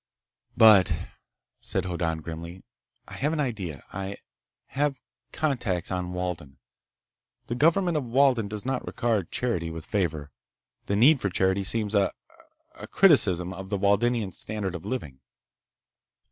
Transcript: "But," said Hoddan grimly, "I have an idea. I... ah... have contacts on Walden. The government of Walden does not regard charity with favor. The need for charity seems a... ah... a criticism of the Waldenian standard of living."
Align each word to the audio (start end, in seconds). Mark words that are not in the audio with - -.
"But," 0.57 0.91
said 1.59 1.85
Hoddan 1.85 2.23
grimly, 2.23 2.63
"I 3.07 3.13
have 3.13 3.33
an 3.33 3.39
idea. 3.39 3.83
I... 3.93 4.13
ah... 4.13 4.15
have 4.69 4.99
contacts 5.31 5.91
on 5.91 6.11
Walden. 6.13 6.57
The 7.45 7.53
government 7.53 7.97
of 7.97 8.05
Walden 8.05 8.47
does 8.47 8.65
not 8.65 8.83
regard 8.87 9.29
charity 9.29 9.69
with 9.69 9.85
favor. 9.85 10.31
The 10.87 10.95
need 10.95 11.21
for 11.21 11.29
charity 11.29 11.63
seems 11.63 11.93
a... 11.93 12.11
ah... 12.33 12.43
a 12.73 12.87
criticism 12.87 13.53
of 13.53 13.69
the 13.69 13.77
Waldenian 13.77 14.31
standard 14.33 14.73
of 14.73 14.85
living." 14.87 15.19